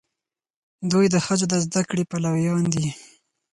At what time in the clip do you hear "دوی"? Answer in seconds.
0.91-1.05